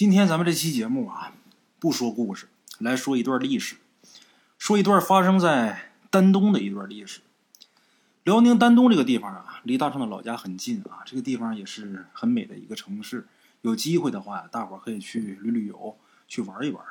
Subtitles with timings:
[0.00, 1.34] 今天咱们这期节目啊，
[1.78, 3.76] 不说故事，来说一段历史，
[4.56, 7.20] 说一段发生在丹东的一段历史。
[8.24, 13.28] 辽宁丹东这个地方啊，离大圣的老家很近啊，这个地方也是很美的一个城市。
[13.60, 16.82] 有机会的话，大伙儿可以去旅旅游，去玩一玩。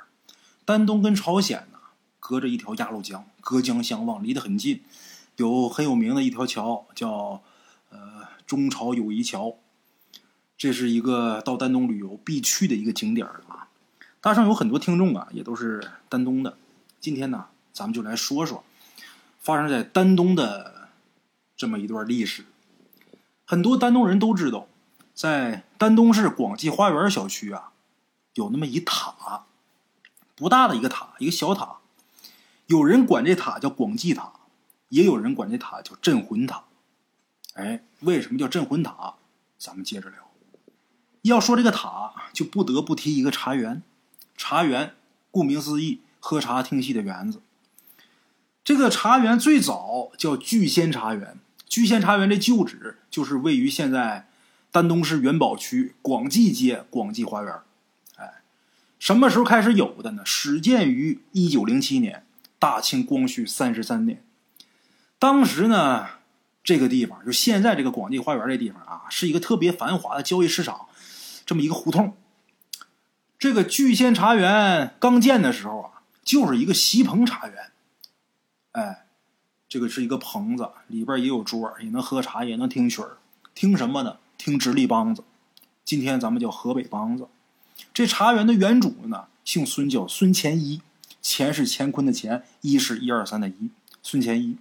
[0.64, 1.80] 丹东跟朝鲜呢，
[2.20, 4.84] 隔着一条鸭绿江，隔江相望，离得很近。
[5.38, 7.41] 有很有名的一条桥，叫
[7.89, 9.57] 呃中朝友谊桥。
[10.60, 13.70] 这是一个到丹东旅游必去的一个景点啊！
[14.20, 16.58] 大圣有很多听众啊，也都是丹东的。
[16.99, 18.66] 今天呢，咱们就来说说
[19.40, 20.90] 发生在丹东的
[21.55, 22.44] 这么一段历史。
[23.45, 24.68] 很多丹东人都知道，
[25.13, 27.71] 在丹东市广济花园小区啊，
[28.34, 29.46] 有那么一塔，
[30.35, 31.77] 不大的一个塔，一个小塔。
[32.66, 34.34] 有人管这塔叫广济塔，
[34.90, 36.66] 也有人管这塔叫镇魂塔。
[37.54, 39.13] 哎，为什么叫镇魂塔？
[39.57, 40.29] 咱们接着聊。
[41.23, 43.82] 要说这个塔，就不得不提一个茶园。
[44.38, 44.94] 茶园，
[45.32, 47.41] 顾名思义，喝茶听戏的园子。
[48.63, 51.38] 这个茶园最早叫聚仙茶园。
[51.68, 54.30] 聚仙茶园的旧址就是位于现在
[54.71, 57.54] 丹东市元宝区广济街广济花园。
[58.15, 58.41] 哎，
[58.98, 60.26] 什么时候开始有的呢？
[60.26, 62.26] 始建于一九零七年，
[62.58, 64.24] 大清光绪三十三年。
[65.19, 66.08] 当时呢，
[66.63, 70.88] 这个地方就现在这个广济花园这地方啊，是一个特别繁华的交易市场。
[71.50, 72.16] 这么一个胡同，
[73.40, 77.72] 这个聚仙茶园刚建的时候啊，就是一个席棚茶园。
[78.74, 79.08] 哎，
[79.68, 83.18] 这个是一个棚子，里边也有桌，也能喝茶，也能听曲儿。
[83.56, 84.18] 听什么呢？
[84.38, 85.24] 听直隶梆子。
[85.84, 87.28] 今天咱们叫河北梆子。
[87.96, 90.84] 这茶园的原主呢，姓孙，叫孙乾一。
[91.24, 93.72] 乾是乾坤的乾，一是一二三的一。
[94.03, 94.59] 孙乾一。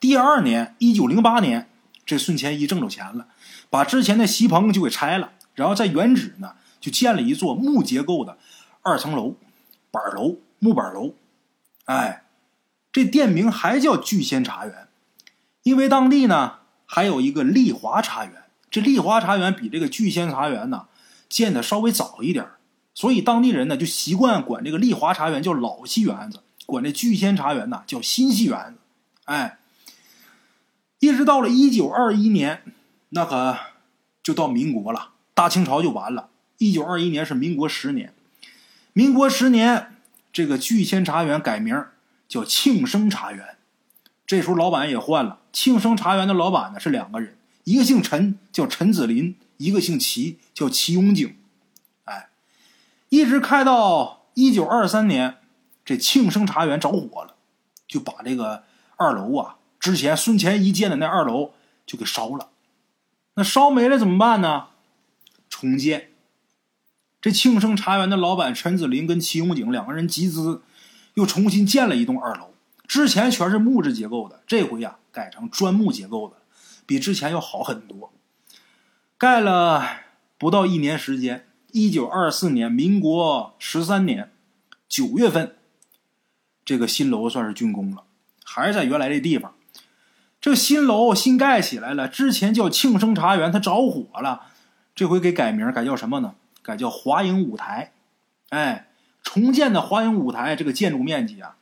[0.00, 1.68] 第二年，一九零八年，
[2.06, 3.28] 这孙乾一挣着钱了，
[3.68, 5.34] 把之前的席棚就给拆了。
[5.56, 8.38] 然后在原址呢，就建了一座木结构的
[8.82, 9.34] 二层楼，
[9.90, 11.14] 板楼、木板楼。
[11.86, 12.24] 哎，
[12.92, 14.86] 这店名还叫聚仙茶园，
[15.64, 18.44] 因为当地呢还有一个丽华茶园。
[18.70, 20.86] 这丽华茶园比这个聚仙茶园呢
[21.28, 22.46] 建的稍微早一点，
[22.92, 28.78] 所以当地人呢就习惯管这个丽华茶园叫老戏园子，管这聚仙茶园呢叫新戏园子。
[29.24, 29.58] 哎，
[30.98, 32.62] 一直到了一九二一年，
[33.10, 33.56] 那可
[34.22, 35.12] 就到民国了。
[35.36, 36.30] 大清朝就完了。
[36.56, 38.14] 一九二一年是民国十年，
[38.94, 39.94] 民国十年，
[40.32, 41.84] 这个聚仙茶园改名
[42.26, 43.58] 叫庆生茶园。
[44.26, 51.36] 这时候老板也换了，庆生茶园的老板呢是两个人，一个姓陈叫陈子林，一个姓齐叫齐永景。
[52.04, 52.30] 哎，
[53.10, 55.36] 一直开到一九二三年，
[55.84, 57.34] 这庆生茶园着火了，
[57.86, 58.64] 就把这个
[58.96, 61.52] 二楼啊，之前孙乾一建的那二楼
[61.84, 62.48] 就给烧了。
[63.34, 64.68] 那烧没了怎么办呢？
[65.58, 66.10] 重建，
[67.18, 70.60] 这庆生茶园的老板陈子林跟齐永景两个人集资，
[71.14, 72.52] 又重新建了一栋二楼。
[72.86, 76.36] 之前全是木质结构的，这回呀改成砖木结构的，
[76.84, 78.12] 比之前要好很多。
[79.16, 80.02] 盖了
[80.36, 84.30] 不到一年时间，一九二四年，民国十三年
[84.86, 85.56] 九月份，
[86.66, 88.04] 这个新楼算是竣工了，
[88.44, 89.54] 还是在原来这地方。
[90.38, 94.48] 这新楼新盖起来了，之前叫庆生茶园，它着火了。
[94.96, 96.34] 这回给改名，改叫什么呢？
[96.62, 97.92] 改叫华影舞台。
[98.48, 98.88] 哎，
[99.22, 101.56] 重建的华影舞台，这个建筑面积啊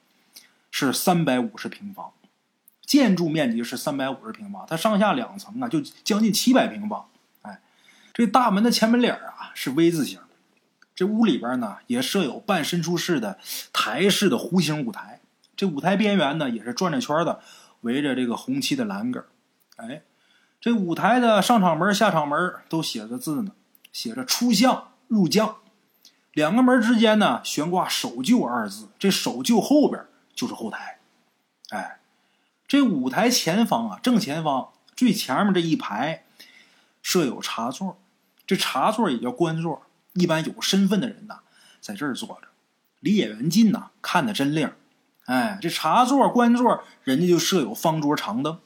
[0.71, 2.13] 是三百五十平方，
[2.87, 7.09] 建筑面积是三百五十平方，它上下两层啊，就将近七百平方。
[7.43, 7.61] 哎，
[8.13, 10.21] 这大门的前门脸啊是 V 字形，
[10.95, 13.41] 这屋里边呢也设有半伸出式的
[13.73, 15.21] 台式的弧形舞台，
[15.57, 17.43] 这舞台边缘呢也是转着圈的，
[17.81, 19.25] 围着这个红漆的栏杆。
[19.75, 20.03] 哎。
[20.65, 23.53] 这舞台的上场门、下场门都写着字呢，
[23.93, 25.57] 写着“出将入将”。
[26.33, 30.03] 两个门之间呢悬挂“守旧”二字，这“守旧”后边
[30.35, 31.01] 就是后台。
[31.69, 32.01] 哎，
[32.67, 36.25] 这舞台前方啊，正前方最前面这一排
[37.03, 37.99] 设有茶座，
[38.47, 39.83] 这茶座也叫官座，
[40.15, 41.41] 一般有身份的人呐
[41.83, 42.49] 在这儿坐着，
[43.01, 44.73] 离演员近呐，看得真亮。
[45.27, 48.59] 哎，这茶座、官座，人家就设有方桌、长凳。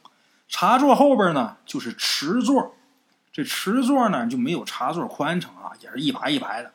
[0.49, 2.75] 茶座后边呢，就是池座，
[3.31, 6.73] 这池座呢就没有茶座宽敞啊，也是一排一排的。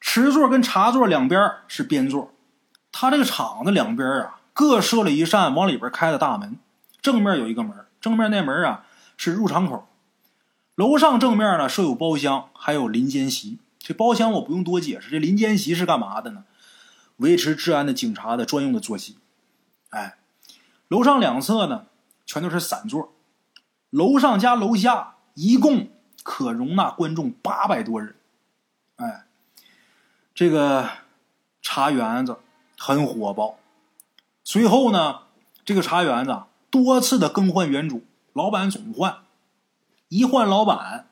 [0.00, 2.32] 池座跟茶座两边是边座，
[2.90, 6.58] 它这个场子两边啊各设了一扇往里边开的大门，
[7.02, 8.86] 正面有一个门，正面那门啊
[9.18, 9.86] 是入场口。
[10.76, 13.58] 楼上正面呢设有包厢，还有临间席。
[13.78, 16.44] 这包厢我不用多解释，这临间席是干嘛的呢？
[17.18, 19.18] 维持治安的警察的专用的坐席。
[19.90, 20.16] 哎，
[20.88, 21.84] 楼上两侧呢。
[22.26, 23.12] 全都是散座，
[23.90, 25.88] 楼上加楼下一共
[26.22, 28.14] 可容纳观众八百多人。
[28.96, 29.24] 哎，
[30.34, 30.88] 这个
[31.60, 32.38] 茶园子
[32.78, 33.58] 很火爆。
[34.42, 35.20] 随后呢，
[35.64, 39.18] 这个茶园子多次的更换园主，老板总换，
[40.08, 41.06] 一换老板，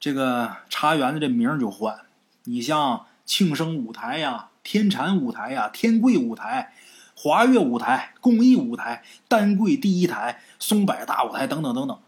[0.00, 2.06] 这个茶园子这名就换。
[2.44, 6.72] 你像庆生舞台呀、天蟾舞台呀、天贵舞台、
[7.16, 11.98] 华乐舞台、公益舞台、丹桂第一台、松柏大舞台等等等等，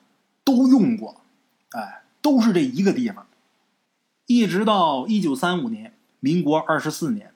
[0.44, 1.22] 都用过。
[1.70, 3.26] 哎，都是这一个地方。
[4.26, 7.32] 一直到一九三五年，民国二十四年。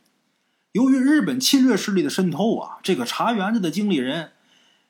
[0.72, 4.32] 由于日本侵略势力的渗透啊，这个茶园子的经理人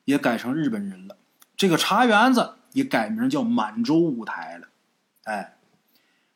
[0.05, 1.17] 也改成日本人了，
[1.57, 4.69] 这个茶园子也改名叫满洲舞台了。
[5.25, 5.57] 哎，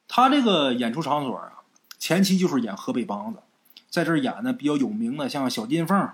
[0.06, 1.62] 他这个演出场所啊，
[1.98, 3.40] 前期就是演河北梆子，
[3.88, 6.10] 在这儿演的比较有名的，像小金凤、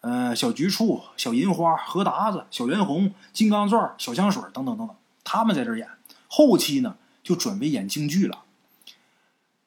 [0.00, 5.88] 呃小菊处、小银花、何达子、小袁红、金刚钻、小香水等等等等，他们在这儿演。
[6.28, 8.44] 后期呢，就准备演京剧了，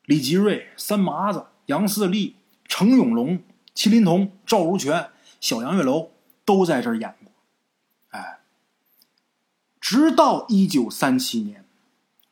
[0.05, 2.35] 李吉瑞、三麻子、杨四立。
[2.65, 3.43] 程永龙、
[3.75, 6.09] 麒麟童、赵如权、小杨月楼
[6.43, 7.31] 都在这儿演过，
[8.09, 8.39] 哎，
[9.79, 11.63] 直到一九三七年，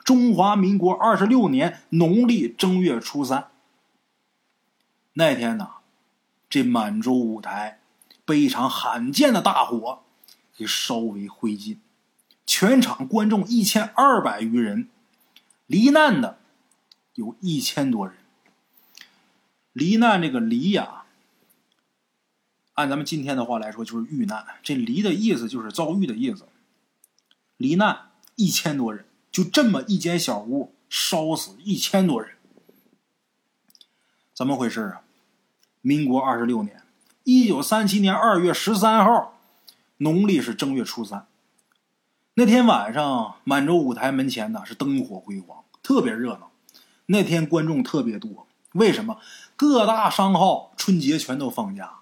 [0.03, 3.51] 中华民国二十六年农历正月初三
[5.13, 5.68] 那天呢，
[6.50, 7.80] 这满洲舞台
[8.31, 10.03] 被一场罕见的大火
[10.55, 11.79] 给烧为灰烬，
[12.45, 14.87] 全场观众一千二百余人，
[15.67, 16.39] 罹难的
[17.15, 18.15] 有一千多人。
[19.73, 21.03] 罹难这个罹呀，
[22.75, 24.47] 按咱们今天的话来说就是遇难。
[24.63, 26.47] 这罹的意思就是遭遇的意思。
[27.57, 32.37] 罹难一千多人，就这么一间小屋烧死一千多人，
[34.33, 35.01] 怎么回事啊？
[35.81, 36.81] 民国二十六年，
[37.23, 39.38] 一九三七年二月十三号，
[39.97, 41.27] 农历是正月初三。
[42.33, 46.50] 那天晚上，满洲舞台门前呢是灯火辉煌，特别热闹。
[47.06, 48.47] 那天观众特别多。
[48.71, 49.19] 为什么
[49.56, 52.00] 各大商号春节全都放假？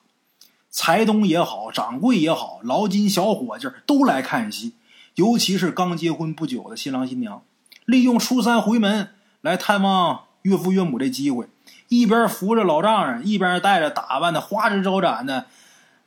[0.69, 4.75] 财东也好，掌柜也好，劳金小伙计都来看戏。
[5.15, 7.43] 尤其是刚结婚不久的新郎新娘，
[7.83, 9.09] 利用初三回门
[9.41, 11.49] 来探望岳父岳母这机会，
[11.89, 15.47] 一边扶着老丈人，一边带着打扮的花枝招展的，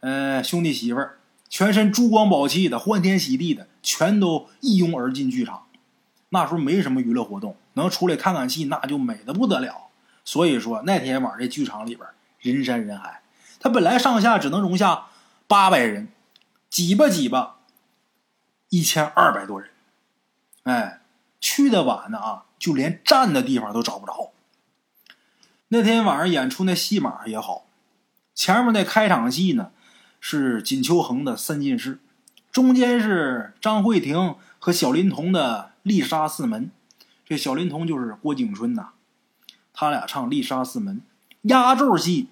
[0.00, 1.18] 呃兄弟媳妇儿，
[1.48, 5.64] 全身珠光宝气的，欢天喜地的，全都一拥而进剧场。
[6.30, 9.88] 那时候没什么娱乐活动，能出来看看戏，那就美的不得了。
[10.24, 12.08] 所以说那天晚上这剧场里边
[12.38, 13.20] 人山人海，
[13.58, 15.06] 他本来上下只能容下
[15.48, 16.08] 八百人，
[16.70, 17.56] 挤吧挤吧，
[18.68, 19.68] 一千二百多人，
[20.62, 21.00] 哎，
[21.40, 24.30] 去的晚的啊，就连站的地方都找不着。
[25.74, 27.64] 那天晚上演出那戏码也好，
[28.34, 29.70] 前面那开场戏呢
[30.20, 31.98] 是锦秋恒的三进士，
[32.50, 36.70] 中间是张慧婷和小林童的丽莎四门，
[37.24, 38.90] 这小林童就是郭景春呐。
[39.72, 40.96] 他俩唱《丽莎四门》，
[41.48, 42.28] 压轴戏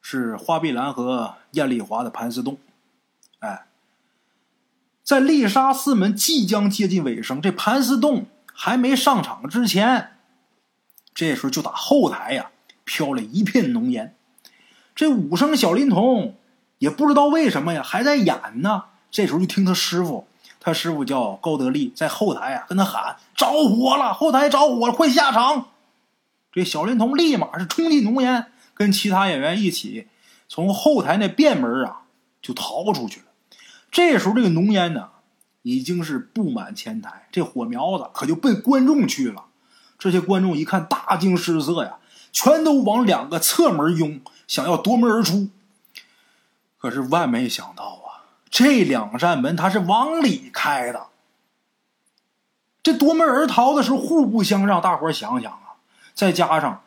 [0.00, 2.54] 是花碧兰和艳丽华的《盘丝洞》。
[3.40, 3.66] 哎，
[5.02, 8.22] 在《丽莎四门》即将接近尾声，这《盘丝洞》
[8.54, 10.12] 还没上场之前，
[11.12, 12.52] 这时候就打后台呀
[12.88, 14.16] 飘了一片浓烟。
[14.94, 16.34] 这武生小林童
[16.78, 18.84] 也不知道为什么呀，还在演呢。
[19.10, 20.26] 这时候就听他师傅，
[20.58, 24.14] 他师傅叫高德利，在后台啊跟他喊：“着火了！
[24.14, 25.66] 后台着火了，快下场！”
[26.50, 30.08] 这小林童立马是冲进浓烟，跟其他演员一起
[30.48, 32.04] 从后台那便门啊
[32.40, 33.26] 就逃出去了。
[33.90, 35.10] 这时候这个浓烟呢
[35.62, 39.44] 已经是布满前台，这火苗子可就奔观众去了。
[39.98, 41.96] 这些观众一看大惊失色呀，
[42.40, 45.48] 全都往两个侧门拥，想要夺门而出。
[46.78, 51.08] 可是万没想到啊，这两扇门它是往里开的。
[52.80, 55.82] 这夺门而逃的时候互不相让，大伙想想啊。
[56.14, 56.80] 再加上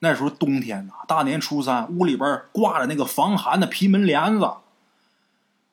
[0.00, 4.50] 那时候冬天呐，大年初三，屋里边挂着那个防寒的皮门帘子。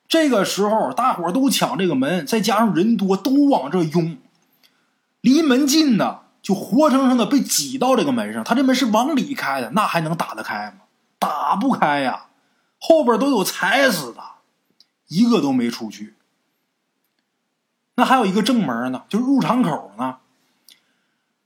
[0.08, 4.20] 这个时候，大伙都抢这个门，再加上人多，都往这拥。
[5.22, 8.44] 离门近的就活生生的被挤到这个门上。
[8.44, 10.86] 他这门是往里开的，那还能打得开吗？
[11.20, 12.28] 打不开呀！
[12.80, 14.22] 后边都有踩死的，
[15.08, 16.14] 一个都没出去。
[17.96, 20.18] 那还有一个正门呢，就是入场口呢。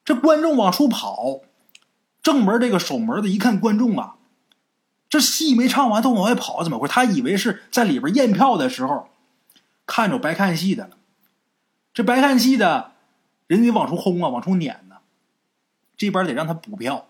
[0.03, 1.39] 这观众往出跑，
[2.21, 4.15] 正门这个守门的一看观众啊，
[5.07, 6.93] 这戏没唱完都往外跑，怎么回事？
[6.93, 9.09] 他以为是在里边验票的时候
[9.85, 10.97] 看着白看戏的了。
[11.93, 12.90] 这白看戏的
[13.51, 14.95] 人得往出轰啊，往出撵呢，
[15.97, 17.09] 这边得让他补票。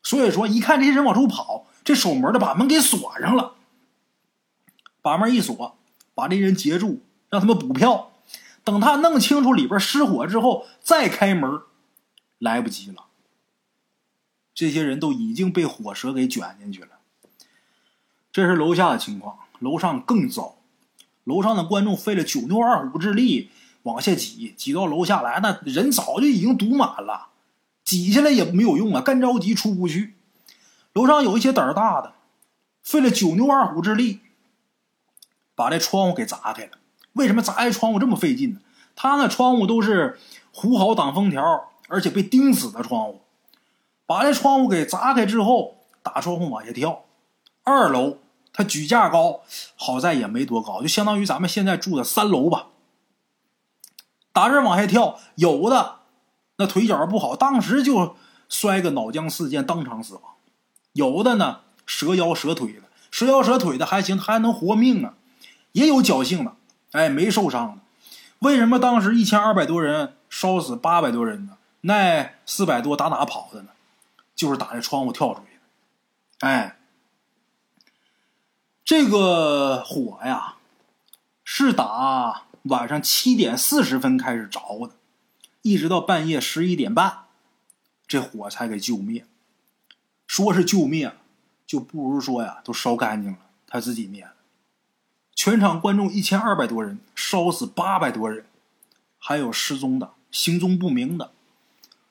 [0.00, 3.54] 所以说，一看这些人往出跑，这守门的把门给锁上了，
[5.02, 5.76] 把门一锁，
[6.14, 8.12] 把这人截住，让他们补票。
[8.62, 11.62] 等他弄清楚里边失火之后，再开门。
[12.38, 13.06] 来不及了，
[14.54, 16.90] 这些人都已经被火舌给卷进去了。
[18.30, 20.58] 这是楼下的情况，楼上更糟。
[21.24, 23.50] 楼上的观众费了九牛二虎之力
[23.86, 27.28] 往下挤，挤到楼下来，那人早就已经堵满了，
[27.84, 30.14] 挤下来也没有用啊，干着急出不去。
[30.92, 32.14] 楼上有一些胆儿大的，
[32.82, 34.20] 费了九牛二虎之力，
[35.54, 36.72] 把这窗户给砸开了。
[37.12, 38.60] 为什么砸开窗户这么费劲呢？
[38.96, 40.18] 他那窗户都是
[40.52, 41.42] 糊好挡风条，
[41.88, 43.20] 而且被钉死的窗户。
[44.04, 47.04] 把这窗户给砸开之后，打窗户往下跳。
[47.62, 48.18] 二楼
[48.52, 49.42] 他举架高，
[49.76, 52.68] 好在也没多高，就相当于咱们现在住的三楼吧。
[54.36, 56.00] 打这往下跳，有的
[56.58, 58.16] 那腿脚不好，当时就
[58.50, 60.22] 摔个脑浆四溅，当场死亡。
[60.92, 65.14] 有的呢，折腰折腿的，折腰折腿的还行，还能活命呢。
[65.72, 66.54] 也有侥幸的，
[66.92, 67.78] 哎，没受伤的。
[68.40, 71.56] 为什么当时一千二百多人烧死八百多人呢？
[71.80, 73.70] 那四百多打哪跑的呢？
[74.34, 76.46] 就是打这窗户跳出去的。
[76.46, 76.76] 哎，
[78.84, 80.56] 这个火呀，
[81.42, 84.94] 是打晚上七点四十分开始着的，
[85.62, 87.24] 一直到半夜十一点半，
[88.06, 89.26] 这火才给救灭。
[90.26, 91.14] 说是救灭，
[91.66, 94.32] 就不如说呀，都烧干净了，他自己灭了。
[95.34, 98.46] 全场观众一千二百多人，烧死八百多人，
[99.18, 101.30] 还有失踪的、行踪不明的。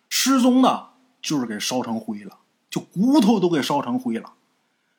[0.07, 2.38] 失踪的，就是给烧成灰了，
[2.69, 4.33] 就骨头都给烧成灰了。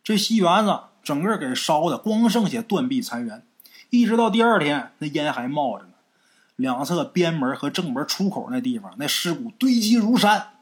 [0.02, 3.46] 这戏园子整个给烧的，光剩下断壁残垣。
[3.90, 5.90] 一直到第二天，那烟还冒着呢。
[6.56, 10.54] 两侧边门和正门出口那地方，那尸骨堆积如山。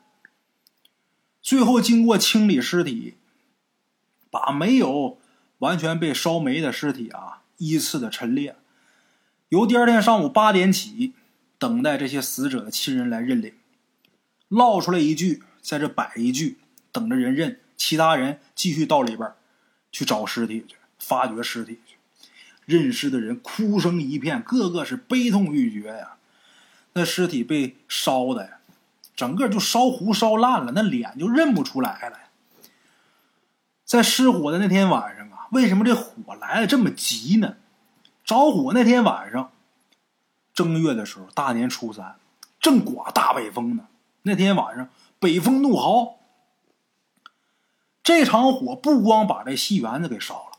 [1.41, 3.15] 最后经过清理尸体，
[4.31, 5.19] 把没有
[5.59, 8.57] 完全被烧没的尸体啊依次的陈列，
[9.51, 11.13] 由第二天上午八点起，
[11.59, 13.55] 等待这些死者的亲人来认领。
[14.49, 16.59] 唠出来一句，在这摆一句，
[16.91, 17.61] 等着人认。
[17.77, 19.33] 其他人继续到里边
[19.93, 21.79] 去找尸体去，发掘尸体。
[22.67, 26.17] 认尸的人哭声一片，个个是悲痛欲绝呀。
[26.95, 28.59] 那尸体被烧的呀。
[29.17, 32.19] 整个就烧糊烧烂了，那脸就认不出来了。
[33.85, 37.55] 在失火的那天晚上啊，为什么这火来的这么急呢？
[38.25, 39.53] 着火那天晚上，
[40.53, 42.17] 正月的时候，大年初三，
[42.59, 43.87] 正刮大北风呢。
[44.23, 44.89] 那天晚上，
[45.21, 46.17] 北风怒号。
[48.03, 50.54] 这场火不光把这戏园子给烧了，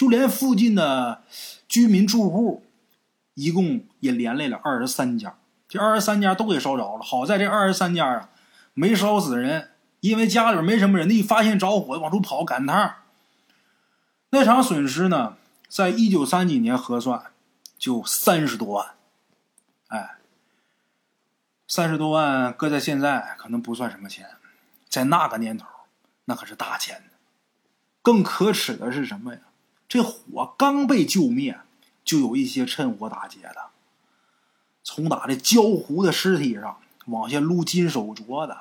[0.00, 1.24] 就连附近的
[1.68, 2.64] 居民住户，
[3.34, 5.36] 一共也连累了二十三家。
[5.68, 8.30] 这二十三家都给烧着了，好在这二十三家啊
[8.72, 12.94] 没烧死人，因为家里边没什么人，一发现着火往出跑赶趟。
[14.30, 15.36] 那场损失呢，
[15.68, 17.24] 在一九三几年核算
[17.76, 18.94] 就三十多万，
[19.88, 20.12] 哎，
[21.68, 24.30] 三十多万搁在现在可能不算什么钱，
[24.88, 25.66] 在那个年头
[26.24, 27.02] 那可是大钱。
[28.00, 29.40] 更可耻的是什么呀？
[29.90, 31.58] 这火刚被救灭，
[32.04, 33.70] 就有一些趁火打劫的。
[34.84, 38.56] 从打这焦糊的尸体上往下撸金手镯的、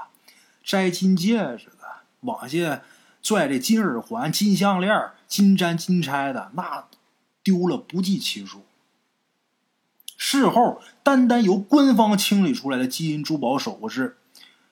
[0.63, 2.81] 摘金戒指的，往下
[3.21, 6.88] 拽这金耳环、金项链、金簪、金钗的，那
[7.43, 8.65] 丢了不计其数。
[10.17, 14.17] 事后，单单由官方清理出来的金银珠宝首饰，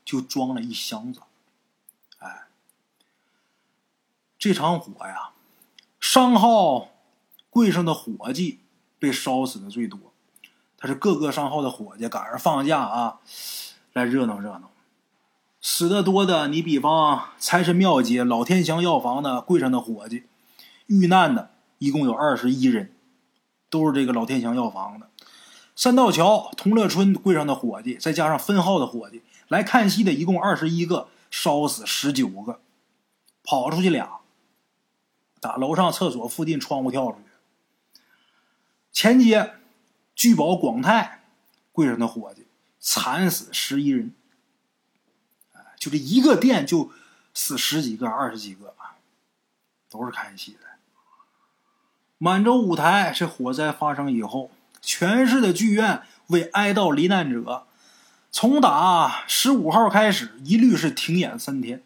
[0.04, 1.22] 就装了一箱子。
[2.18, 2.48] 哎，
[4.40, 5.30] 这场火呀，
[6.00, 6.90] 商号
[7.50, 8.60] 柜上的伙计
[9.00, 10.00] 被烧死的最多。
[10.78, 13.20] 他是各个商号的伙计赶上放假啊，
[13.94, 14.70] 来热闹热闹。
[15.60, 20.24] 死的多的，你比方财神庙街老天祥药房的柜上的伙计，
[20.86, 21.50] 遇难的
[21.80, 22.94] 一共有二十一人，
[23.70, 25.10] 都是这个老天祥药房的。
[25.76, 32.60] 三道桥同乐村柜上的伙计，再加上分号的伙计来看戏的，一共二十一个，烧死十九个，
[33.44, 34.20] 跑出去俩，
[35.40, 38.02] 打楼上厕所附近窗户跳出去。
[38.92, 39.54] 前街。
[40.18, 41.22] 聚宝广泰
[41.72, 42.48] 柜上的伙计
[42.80, 44.16] 惨死十一人，
[45.78, 46.92] 就这一个店就
[47.36, 48.74] 死十几个、二十几个，
[49.92, 50.60] 都是看戏的。
[52.18, 54.50] 满洲舞台这火灾发生以后，
[54.82, 57.68] 全市的剧院为哀悼罹难者，
[58.32, 61.84] 从打十五号开始，一律是停演三天。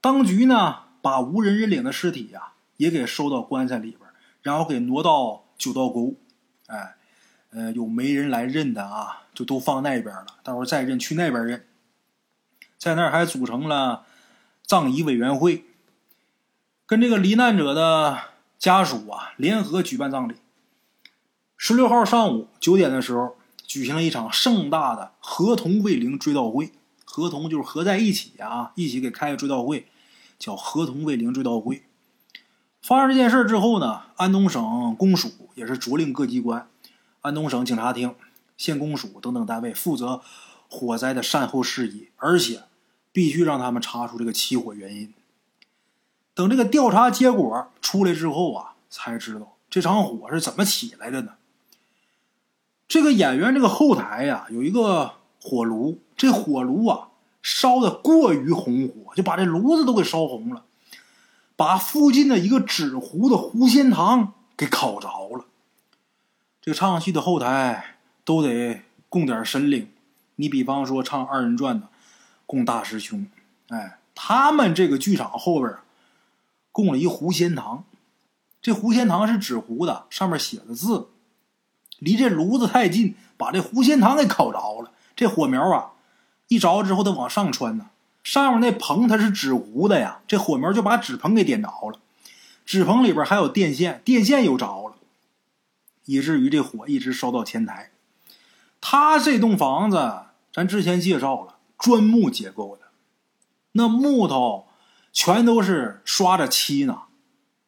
[0.00, 4.00] 当局呢，把无人认领的尸体呀，也给收到棺材里边，
[4.42, 6.14] 然后给挪到九道沟，
[6.66, 6.96] 哎。
[7.52, 10.26] 呃，有没人来认的啊，就都放那边了。
[10.44, 11.66] 待会儿再认，去那边认。
[12.78, 14.06] 在那儿还组成了
[14.64, 15.64] 葬仪委员会，
[16.86, 18.16] 跟这个罹难者的
[18.56, 20.36] 家属啊联合举办葬礼。
[21.56, 26.70] 十六号上午九点的时候，举行了一场盛大的合同慰灵追悼会，
[27.04, 29.88] 合同就是合在一起啊，一起给开个追悼会，
[30.40, 31.84] 叫合同卫灵追悼会。
[32.82, 36.68] 发生这件事之后呢，安东省公署也是着令各机关、
[37.20, 38.16] 安东省警察厅、
[38.56, 40.22] 县公署等等单位负责
[40.68, 42.62] 火灾的善后事宜，而且
[43.12, 45.12] 必须让他们查出这个起火原因。
[46.32, 51.34] 等这个调查结果出来之后啊，才知道这场火是怎么起来的呢？
[52.88, 57.09] 这个演员这个后台呀，有一个火炉，这火炉啊
[57.42, 60.64] 烧的过于红火，就把这炉子都给烧红了。
[61.56, 65.44] 把附近的一个纸糊的狐仙堂给烤着了。
[66.62, 69.90] 这个唱戏的后台都得供点神灵，
[70.36, 71.88] 你比方说唱二人转的，
[72.46, 73.26] 供大师兄，
[73.68, 75.74] 哎，他们这个剧场后边
[76.72, 77.84] 供了一狐仙堂。
[78.62, 81.08] 这狐仙堂是纸糊的，上面写的字，
[81.98, 84.92] 离这炉子太近，把这狐仙堂给烤着了。
[85.16, 85.92] 这火苗啊，
[86.50, 87.90] 一着之后它往上窜呢。
[88.24, 91.98] 上面那棚它是纸糊的呀，这火苗就把纸棚给点着了，
[92.66, 94.96] 纸棚里边还有电线，电线又着了，
[96.04, 97.92] 以至于这火一直烧到前台。
[98.80, 102.88] 他这栋房子，咱之前介绍了，砖木结构的，
[103.72, 104.66] 那木头
[105.12, 107.04] 全都是刷着漆呢，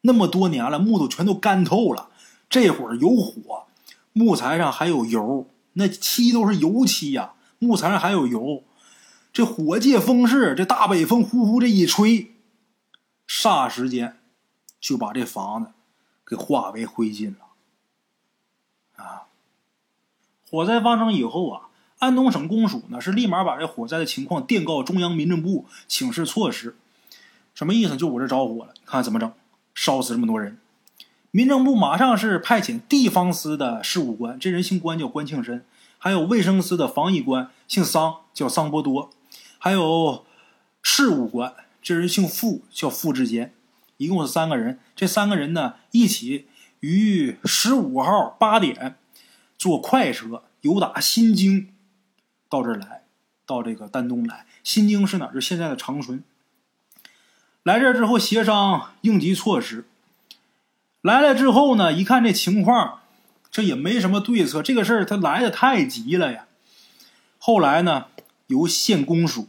[0.02, 2.10] 那么多年了，木头全都干透了，
[2.50, 3.64] 这会儿有火，
[4.12, 8.62] 木材上还有油，那漆都是油漆呀，木材上还有油。
[9.32, 12.32] 这火借风势，这大北风呼呼这一吹，
[13.26, 14.18] 霎时间
[14.78, 15.70] 就把这房子
[16.26, 17.46] 给化为灰烬了。
[18.96, 19.22] 啊！
[20.50, 26.76] 火灾发生以后啊，安东省公署呢是立马把这火灾的情况电告中央民政部，请示措施。
[27.54, 27.96] 什么意思？
[27.96, 29.32] 就我这着火了，看怎么整？
[29.74, 30.58] 烧死这么多人！
[31.30, 35.60] 民政部马上是派遣地方司的事务官，这人姓关，叫关庆申；
[35.96, 39.10] 还有卫生司的防疫官，姓桑，叫桑波多。
[39.64, 40.26] 还有
[40.82, 43.54] 事务官，这人姓傅，叫傅志坚，
[43.96, 44.80] 一共是三个人。
[44.96, 46.48] 这三个人呢，一起
[46.80, 48.96] 于十五号八点
[49.56, 51.72] 坐快车由打新京
[52.48, 53.04] 到这儿来，
[53.46, 54.46] 到这个丹东来。
[54.64, 55.34] 新京是哪儿？
[55.34, 56.24] 是现在的长春。
[57.62, 59.84] 来这之后协商应急措施。
[61.02, 63.02] 来了之后呢，一看这情况，
[63.48, 64.60] 这也没什么对策。
[64.60, 66.46] 这个事儿他来的太急了呀。
[67.38, 68.06] 后来呢？
[68.52, 69.48] 由县公署、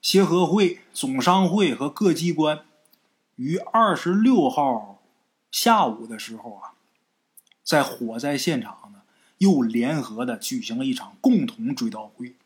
[0.00, 2.60] 协和会、总商会和各机关
[3.34, 5.02] 于二十六号
[5.50, 6.78] 下午的时候啊，
[7.64, 9.00] 在火灾现场呢，
[9.38, 12.36] 又联合的举行了一场共同追悼会，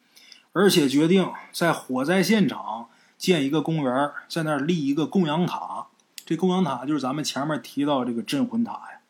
[0.55, 5.89] 而且决定在火灾现场建一个公园，在那儿立一个供养塔。
[6.25, 9.01] 这供养塔就是咱们前面提到这个镇魂塔呀。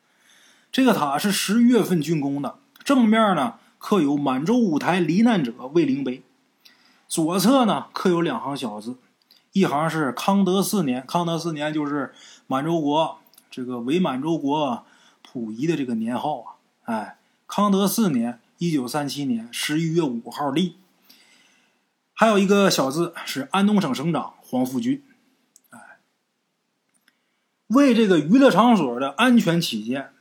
[0.71, 6.21] 这个塔是十月份竣工的，正面呢刻有满洲舞台罹难者慰灵碑。
[7.09, 8.95] 左侧呢刻有两行小字，
[9.51, 12.13] 一行是康德四年，康德四年就是
[12.45, 13.17] 满洲国
[13.49, 14.85] 这个伪满洲国
[15.23, 16.53] 溥仪的这个年号啊。
[16.83, 17.17] 哎，
[17.47, 20.75] 康德四年，一九三七年十一月五号立。
[22.13, 25.03] 还有一个小字是安东省省长黄复军。
[25.71, 25.79] 哎，
[27.69, 30.11] 为这个娱乐场所的安全起见，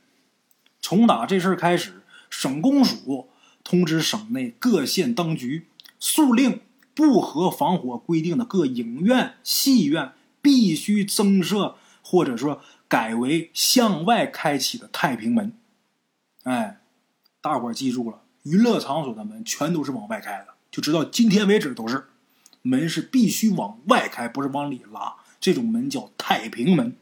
[0.80, 3.28] 从打这事开始，省公署
[3.62, 5.66] 通知省内各县当局，
[6.00, 6.62] 速令。
[6.98, 15.56] 不合防火规定的各影院、戏院必须增设，或者说改为向外开启的太平门。
[16.42, 16.80] 哎，
[17.40, 22.08] 大伙儿记住了，娱乐场所的门全都是往外开的，就直到今天为止都是，
[22.62, 25.14] 门是必须往外开，不是往里拉。
[25.38, 26.96] 这种门叫太平门，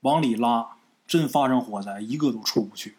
[0.00, 2.94] 往里拉，真发生火灾，一个都出不去。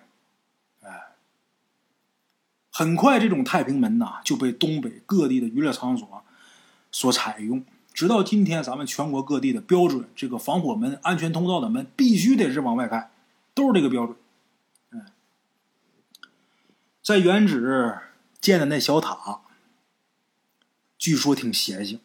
[2.81, 6.23] 很快，这种太平门呐就被东北各地的娱乐场所
[6.91, 7.63] 所采用。
[7.93, 13.11] 直到今天，咱们全国各地的标准，这个防火门、安全通道的门必须得是往外开，
[13.53, 14.17] 都是这个标准。
[14.89, 15.05] 嗯，
[17.03, 17.99] 在原址
[18.39, 19.41] 建的那小塔，
[20.97, 21.99] 据说挺邪性。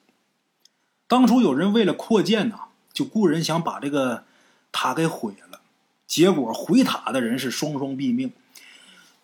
[1.07, 4.25] 当初有人为了扩建呐，就雇人想把这个
[4.71, 5.62] 塔给毁了，
[6.07, 8.31] 结果毁塔的人是双双毙命。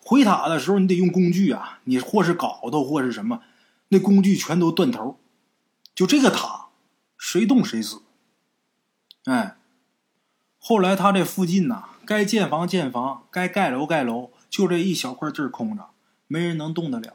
[0.05, 3.41] 回塔的时候，你得用工具啊，你或是镐头，或是什么，
[3.87, 5.17] 那工具全都断头。
[5.95, 6.67] 就这个塔，
[7.17, 8.01] 谁动谁死。
[9.25, 9.55] 哎，
[10.59, 15.91] 后来他这附近呐，该建房建房，该盖楼盖楼，就这一小块地儿空着，
[16.27, 17.13] 没人能动得了。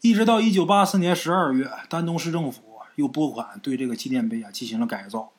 [0.00, 2.62] 一直到一九八四年十二月，丹东市政府
[2.94, 5.32] 又拨款对这个纪念碑啊进行了改造，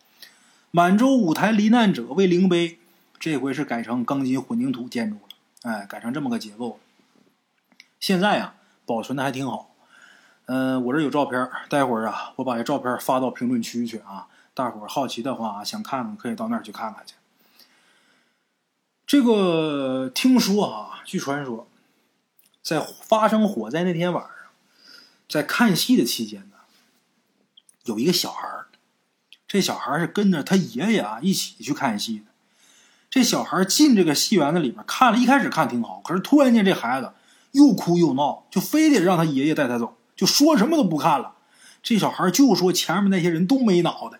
[0.70, 2.78] 满洲舞台罹难者为灵碑，
[3.20, 5.22] 这回是改成钢筋混凝土建筑了。
[5.64, 6.80] 哎，改成这么个结构，
[8.00, 9.76] 现在呀保存的还挺好。
[10.46, 14.28] 嗯，我这有照片，待会儿啊，我把这照片发到评论区去啊。
[14.54, 17.16] 大伙儿好奇的话，想看看可以到那儿去看看去。
[19.06, 21.68] 这个听说啊，据传说，
[22.62, 24.34] 在发生火灾那天晚上，
[25.28, 26.58] 在看戏的期间呢，
[27.84, 28.68] 有一个小孩儿，
[29.48, 32.29] 这小孩是跟着他爷爷啊一起去看戏的。
[33.10, 37.12] 这小孩进这个戏园子里边看了一开始看挺好，可是突然间这孩子
[37.52, 41.34] 又哭又闹，就非得让他爷爷带他走，就说什么都不看了。
[41.82, 44.20] 这小孩就说前面那些人都没脑袋。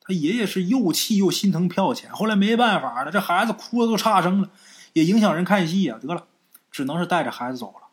[0.00, 4.50] 他爷爷是又气又心疼票钱，后来没办法了，这孩子哭的都差声了，
[4.92, 5.96] 也影响人看戏呀。
[6.02, 6.26] 得了，
[6.70, 7.88] 只能是带着孩子走了。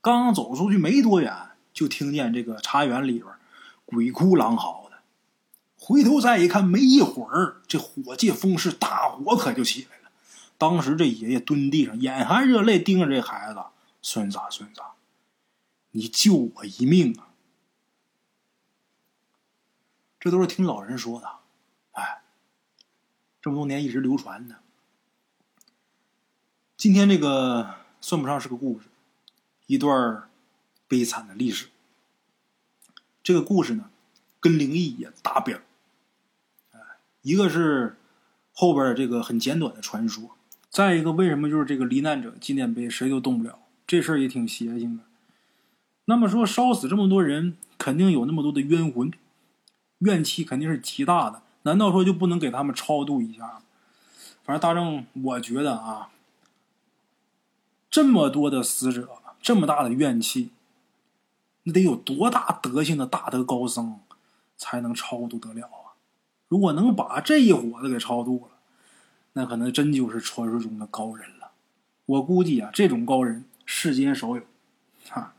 [0.00, 1.32] 刚走出去没多远，
[1.72, 3.26] 就听见这个茶园里边
[3.84, 4.79] 鬼哭狼嚎。
[5.90, 10.12] 回头再一看，没一会儿，这火借风势，大火可就起来了。
[10.56, 13.60] 当时这爷爷蹲地上，眼含热泪盯着这孩子
[14.00, 14.80] ：“孙子，孙子，
[15.90, 17.34] 你救我一命啊！”
[20.20, 21.28] 这都是听老人说的，
[21.90, 22.22] 哎，
[23.42, 24.60] 这么多年一直流传的。
[26.76, 28.86] 今天这个算不上是个故事，
[29.66, 30.30] 一段
[30.86, 31.68] 悲惨的历史。
[33.24, 33.90] 这个故事呢，
[34.38, 35.64] 跟灵异也搭边儿。
[37.22, 37.96] 一个是
[38.52, 40.36] 后边这个很简短的传说，
[40.68, 43.58] 再一个为什么就是这个罹难者纪念碑谁都动不了？
[43.86, 45.04] 这事儿也挺邪性的。
[46.06, 49.12] 那么说烧死这么多人，肯定有那么多的冤魂，
[49.98, 51.42] 怨气肯定是极大的。
[51.62, 53.60] 难道说就不能给他们超度一下？
[54.42, 56.10] 反正大正，我觉得啊，
[57.90, 59.08] 这么多的死者，
[59.42, 60.50] 这么大的怨气，
[61.64, 64.00] 那得有多大德行的大德高僧
[64.56, 65.68] 才能超度得了？
[66.50, 68.58] 如果能把这一伙子给超度了，
[69.34, 71.52] 那可能真就是传说中的高人了。
[72.06, 74.42] 我估计啊，这种高人世间少有。
[75.08, 75.32] 哈，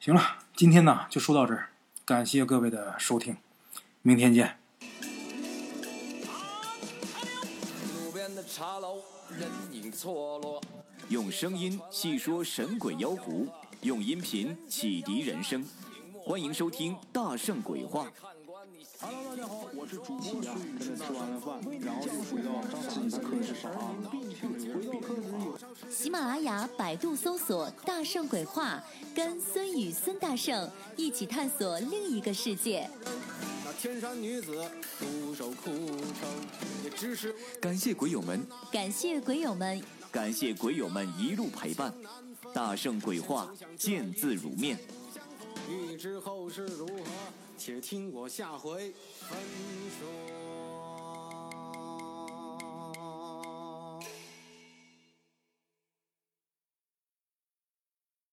[0.00, 0.22] 行了，
[0.54, 1.68] 今天呢就说到这儿，
[2.06, 3.36] 感谢各位的收听，
[4.00, 4.56] 明天见。
[11.10, 13.46] 用声音细说神鬼妖狐，
[13.82, 15.62] 用音频启迪人生，
[16.24, 18.06] 欢迎收听《大圣鬼话》。
[19.00, 23.94] Hello，大家好，我是主播孙宇，吃完了饭，然后就回到自己的课室上啊。
[25.90, 28.82] 喜马拉雅、百度搜索“大圣鬼话”，
[29.14, 32.88] 跟孙宇、孙大圣一起探索另一个世界。
[33.64, 36.28] 那天山女子独守空城，
[36.84, 41.92] 也只是感谢鬼友们，感谢鬼友们，感谢鬼友们一路陪伴。
[42.52, 44.78] 大圣鬼话，见字如面。
[45.68, 46.94] 欲知后事如何？
[47.66, 48.94] 且听我下回
[49.28, 49.36] 分
[49.98, 50.45] 说。